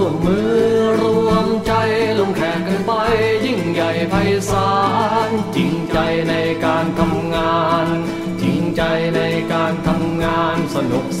[0.00, 0.56] ่วมมือ
[1.00, 1.72] รวมใจ
[2.18, 2.92] ลงแขกกันไป
[3.46, 4.14] ยิ่งใหญ่ไพ
[4.50, 4.70] ศา
[5.28, 5.98] ลจริงใจ
[6.28, 6.34] ใน
[6.64, 7.15] การทำ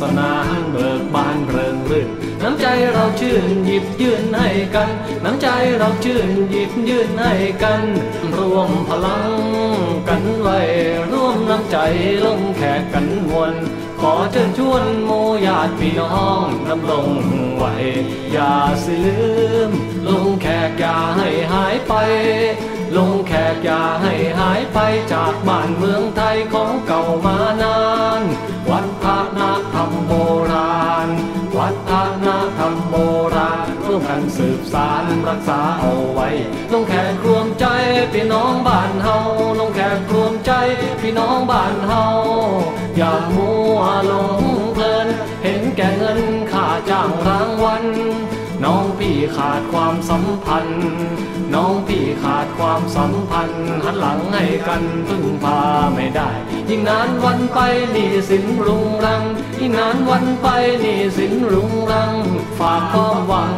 [0.00, 2.08] สนานเบิกบานเริงรื่น
[2.42, 4.90] น้ำใจเราชื่นหยิบยื่นให้กัน
[5.24, 7.82] น้ำใจเราชื่นหยิบยื่นให้กัน
[8.36, 9.30] รวมพลัง
[10.08, 10.60] กันไว้
[11.10, 11.76] ร่วมน้ำใจ
[12.24, 13.52] ลงแขกกันมวล
[14.00, 15.10] ขอเชิญชวนโม
[15.46, 17.08] ญาติพี่น้องดำรง
[17.56, 17.74] ไว้
[18.32, 19.20] อย่าสิลื
[19.68, 19.70] ม
[20.08, 21.92] ลงแขกอย่าให้หายไป
[22.96, 24.78] ลงแขกอย่าให้หายไป
[25.12, 27.85] จากบ้านเมืองไทยของเก่ามานา
[35.28, 36.28] รักษาเอาไว้
[36.72, 37.66] ลงแขกรวมใจ
[38.12, 39.18] พี่น้องบ้านเฮา
[39.60, 40.52] ลงแขกรวมใจ
[41.00, 42.04] พี่น้องบ้านเฮา
[42.96, 44.42] อย่ามัวหลง
[44.74, 45.08] เพลิน
[45.42, 46.20] เห็นแก่เงิน
[46.52, 47.84] ค่าจ้างรางวัล
[48.64, 50.84] น้องพี่ขาดความสัมพันธ์
[51.54, 55.60] น้องพี่ขาดความสัมพันธ์ หันหลังให้กันพึ่งพา
[55.94, 56.30] ไม่ได้
[56.68, 57.58] ยิ่งนานวันไป
[57.94, 59.22] นี่สินรุงรัง
[59.60, 60.46] ยิ่งนานวันไป
[60.84, 62.14] นี่สินรุงรัง
[62.58, 63.56] ฝากความหวัง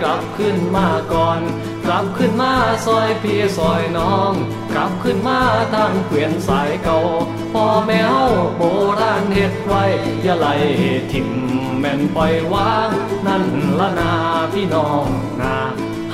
[0.00, 1.40] กลับขึ้นมาก่อน
[1.84, 2.52] กลับขึ้นมา
[2.86, 4.32] ซอยพี่ซอยน้อง
[4.74, 5.40] กลับขึ้นมา
[5.74, 6.98] ทางเกวียนสายเก่า
[7.52, 8.62] พ่อแม่เฮาโบ
[9.00, 9.84] ราณเฮ็ดไว้
[10.22, 10.46] อย่าไหล
[11.12, 11.28] ทิ่ม
[11.78, 12.90] แม่นปล่อยวาง
[13.26, 13.44] นั่น
[13.78, 14.12] ละนา
[14.52, 15.06] พี่น้อง
[15.40, 15.54] นา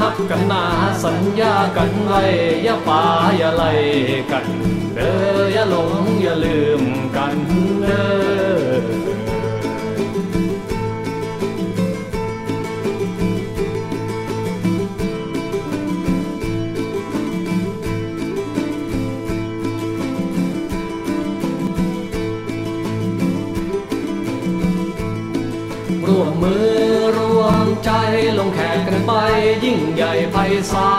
[0.00, 0.64] ฮักกันนา
[1.04, 2.22] สัญญากันไว้
[2.64, 3.02] อย่าป่า
[3.36, 3.64] อย่าไหล
[4.32, 4.46] กัน
[4.94, 5.92] เด้ออย่าหลง
[6.22, 6.82] อย่าลืม
[7.16, 7.34] กัน
[7.80, 8.25] เด้อ
[26.08, 26.76] ร่วมมือ
[27.18, 27.90] รวมใจ
[28.38, 29.12] ลงแขกกันไป
[29.64, 30.36] ยิ่งใหญ่ไพ
[30.72, 30.92] ศา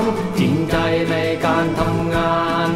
[0.00, 0.02] ล
[0.38, 0.76] จริงใจ
[1.10, 1.16] ใน
[1.46, 2.38] การทำงา
[2.68, 2.70] น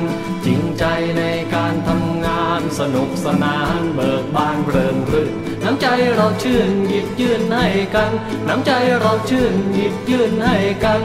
[0.45, 0.85] จริงใจ
[1.19, 1.23] ใน
[1.55, 5.33] การทำงานสนุกสนานเบิกบานเริงรื่น
[5.65, 8.11] น้ำใจเราชื่นหยิบยื่นให้กัน
[8.49, 11.03] น้ำใจเราชื่นหยิบยื่นให้กัน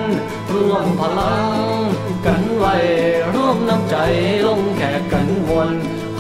[0.53, 1.79] ร่วมพลัง
[2.25, 2.75] กันไว้
[3.33, 3.97] ร่วมน้ำใจ
[4.47, 5.69] ลงแขกกันมวล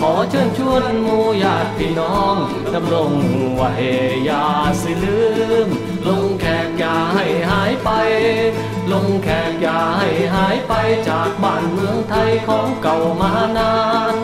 [0.05, 2.35] ขอเชิญชวนมูญาติพี่น้อง
[2.73, 3.11] ดำรง
[3.55, 3.71] ไว้
[4.29, 4.45] ยา
[4.81, 5.21] สิลื
[5.65, 5.67] ม
[6.07, 7.89] ลงแขกอย่าให้หายไป
[8.91, 10.73] ลงแขกอย่าให้หายไป
[11.09, 13.73] จากบ้านเมืองไทยของเก่ามานา
[14.13, 14.15] น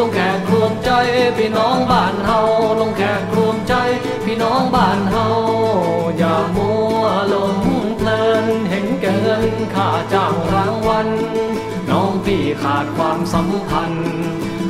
[0.00, 0.90] ลงแขกรวมใจ
[1.36, 2.40] พี่น้องบ้านเฮา
[2.80, 3.74] ลงแขกรวมใจ
[4.24, 5.26] พี่น้องบ้านเฮา
[6.18, 7.56] อย่ามัวลง
[7.96, 11.08] เพลินเห็นแก่เงินค่าจ้างรางวัล
[11.90, 14.10] น้องพี่ขาดความสัมพันธ์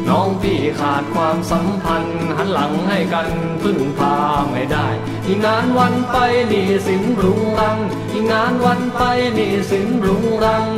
[0.08, 3.28] น้องพี่ขาดความสัมพันธ์ หันหลังให้กัน
[3.62, 4.14] พึ่งพา
[4.50, 4.88] ไม่ได้
[5.26, 6.16] ยิ่งนานวันไป
[6.52, 7.78] นี่สินรุงรัง
[8.12, 9.02] ยิ่งนานวันไป
[9.38, 10.69] นี่สินรุงรัง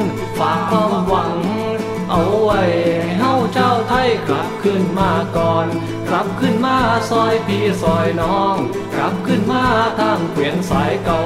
[4.28, 5.66] กลับขึ้นมาก่อน
[6.08, 6.76] กลับขึ้นมา
[7.10, 8.56] ซอยพี่ซอยน้อง
[8.94, 9.64] กลับขึ้นมา
[10.00, 11.22] ทางเกวียนสายเก่า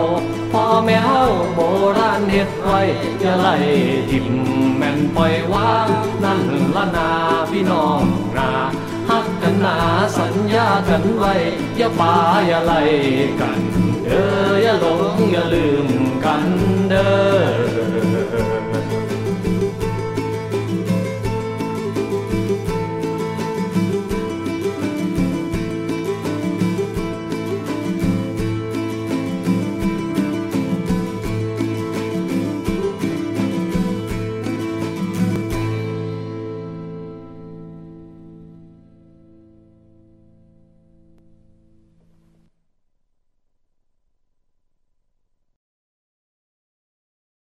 [0.52, 1.60] พ่อแม่เฮาโบ
[1.98, 2.80] ราณเฮ็ดไว้
[3.20, 3.54] อย่าไล่
[4.10, 4.28] ทิม
[4.76, 5.88] แม่นปล่อยวาง
[6.24, 6.42] นั่น
[6.76, 7.10] ละนา
[7.50, 8.02] พี่น้อง
[8.36, 8.50] นา
[9.10, 9.76] ฮักกันนา
[10.18, 11.34] สัญญากันไว้
[11.76, 12.14] อย่าป่า
[12.46, 12.80] อย่าไล่
[13.40, 13.85] กัน